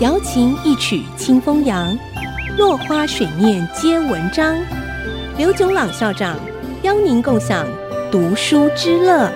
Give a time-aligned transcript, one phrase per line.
[0.00, 1.96] 瑶琴一曲清风扬，
[2.58, 4.56] 落花水面皆文章。
[5.38, 6.36] 刘炯朗校长
[6.82, 7.64] 邀您共享
[8.10, 9.30] 读书之乐。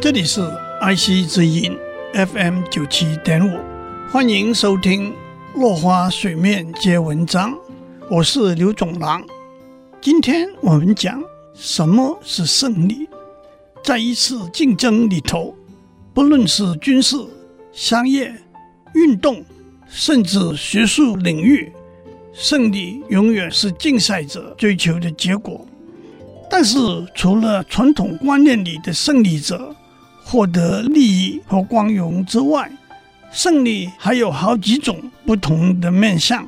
[0.00, 0.40] 这里是
[0.80, 1.78] IC 之音
[2.12, 3.60] FM 九七点五，
[4.10, 5.12] 欢迎收听
[5.54, 7.52] 《落花水面皆文章》，
[8.10, 9.22] 我是刘炯朗。
[10.00, 11.22] 今天我们讲
[11.54, 13.08] 什么是胜利。
[13.84, 15.54] 在一次竞争里头，
[16.12, 17.16] 不论是军事、
[17.72, 18.34] 商业、
[18.94, 19.44] 运动，
[19.88, 21.72] 甚至学术领域，
[22.32, 25.66] 胜利永远是竞赛者追求的结果。
[26.50, 26.78] 但是，
[27.14, 29.74] 除了传统观念里的胜利者
[30.24, 32.70] 获得利益和光荣之外，
[33.30, 36.46] 胜利还有好几种不同的面相：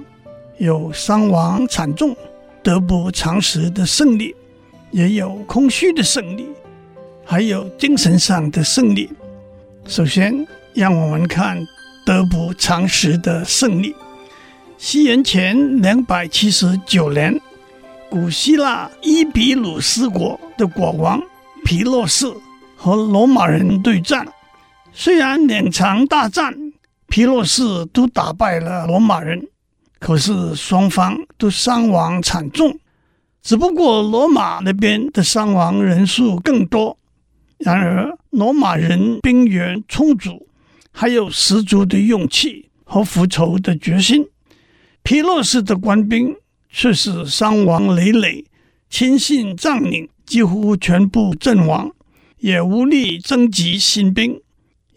[0.58, 2.16] 有伤亡惨重、
[2.62, 4.34] 得不偿失的胜利，
[4.90, 6.46] 也有空虚的胜利，
[7.24, 9.10] 还有精神上的胜利。
[9.86, 11.62] 首先，让我们看。
[12.04, 13.94] 得不偿失的胜利。
[14.78, 17.38] 西元前两百七十九年，
[18.08, 21.20] 古希腊伊比鲁斯国的国王
[21.64, 22.26] 皮洛士
[22.76, 24.26] 和罗马人对战。
[24.92, 26.54] 虽然两场大战，
[27.08, 29.46] 皮洛士都打败了罗马人，
[29.98, 32.78] 可是双方都伤亡惨重。
[33.42, 36.96] 只不过罗马那边的伤亡人数更多。
[37.58, 40.46] 然而，罗马人兵源充足。
[40.92, 44.26] 还有十足的勇气和复仇的决心，
[45.02, 46.34] 皮洛士的官兵
[46.68, 48.44] 却是伤亡累累，
[48.90, 51.90] 亲信将领几乎全部阵亡，
[52.38, 54.40] 也无力征集新兵。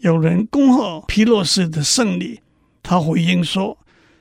[0.00, 2.40] 有人恭贺皮洛士的胜利，
[2.82, 3.78] 他回应说：“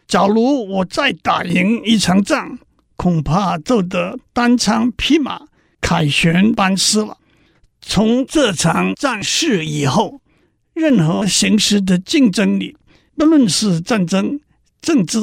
[0.08, 2.58] 假如我再打赢一场仗，
[2.96, 5.42] 恐怕就得单枪匹马
[5.82, 7.18] 凯旋班师了。”
[7.82, 10.22] 从这场战事以后。
[10.74, 12.76] 任何形式的竞争里，
[13.16, 14.40] 不论是战争、
[14.82, 15.20] 政治、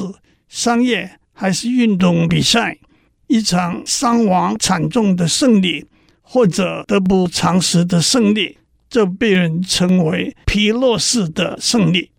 [0.49, 2.79] 商业还是运动比赛，
[3.27, 5.85] 一场伤亡惨重的胜利
[6.23, 8.59] 或者得不偿失的胜利，
[8.89, 12.11] 就被人称为皮洛士的胜利。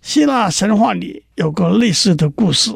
[0.00, 2.70] 希腊神话里有个类似的故事，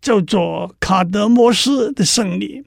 [0.00, 2.62] 叫做卡德摩斯的胜利。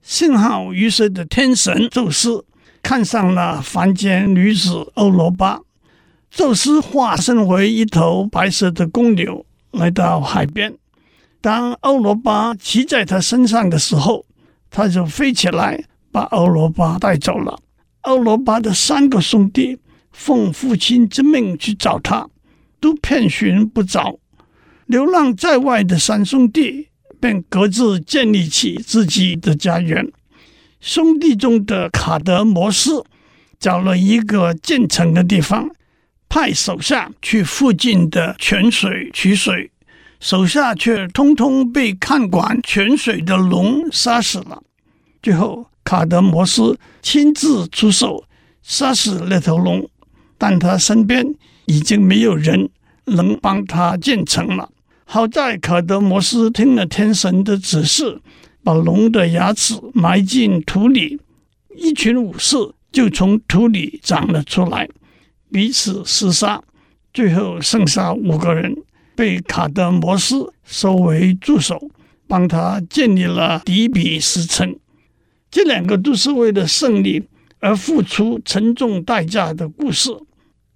[0.00, 2.44] 信号鱼蛇的天神宙斯
[2.82, 5.60] 看上了凡间女子欧罗巴。
[6.32, 10.74] 宙斯化身为一头白色的公牛，来到海边。
[11.42, 14.24] 当欧罗巴骑在他身上的时候，
[14.70, 17.58] 他就飞起来，把欧罗巴带走了。
[18.00, 19.78] 欧罗巴的三个兄弟
[20.10, 22.26] 奉父亲之命去找他，
[22.80, 24.18] 都遍寻不着。
[24.86, 26.88] 流浪在外的三兄弟
[27.20, 30.10] 便各自建立起自己的家园。
[30.80, 33.04] 兄弟中的卡德摩斯
[33.60, 35.68] 找了一个建城的地方。
[36.32, 39.70] 派手下去附近的泉水取水，
[40.18, 44.62] 手下却通通被看管泉水的龙杀死了。
[45.22, 48.24] 最后，卡德摩斯亲自出手
[48.62, 49.86] 杀死那头龙，
[50.38, 51.34] 但他身边
[51.66, 52.70] 已经没有人
[53.04, 54.70] 能帮他建城了。
[55.04, 58.22] 好在卡德摩斯听了天神的指示，
[58.64, 61.20] 把龙的牙齿埋进土里，
[61.76, 62.56] 一群武士
[62.90, 64.88] 就从土里长了出来。
[65.52, 66.62] 彼此厮杀，
[67.12, 68.74] 最后剩下五个人
[69.14, 71.90] 被卡德摩斯收为助手，
[72.26, 74.74] 帮他建立了底比斯城。
[75.50, 77.22] 这两个都是为了胜利
[77.60, 80.10] 而付出沉重代价的故事，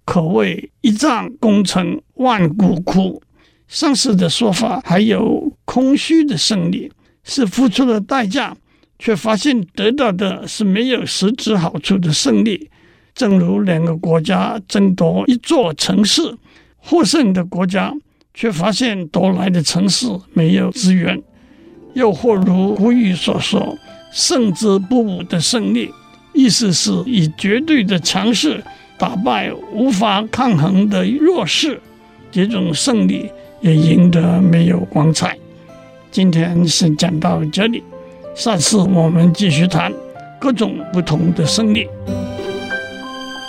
[0.05, 3.23] 可谓一战功成万骨枯。
[3.67, 6.91] 上次的说法还有空虚的胜利，
[7.23, 8.55] 是付出了代价，
[8.99, 12.69] 却发现得到的是没有实质好处的胜利。
[13.17, 16.21] 正如两个国家争夺一座城市，
[16.77, 17.91] 获胜的国家
[18.35, 21.17] 却发现夺来的城市没有资源；
[21.95, 23.75] 又或如古语所说
[24.13, 25.91] “胜之不武”的胜利，
[26.35, 28.63] 意思是以绝对的强势
[28.99, 31.81] 打败无法抗衡的弱势，
[32.31, 33.27] 这种胜利
[33.61, 35.35] 也赢得没有光彩。
[36.11, 37.81] 今天先讲到这里，
[38.35, 39.91] 下次我们继续谈
[40.39, 41.87] 各种不同的胜利。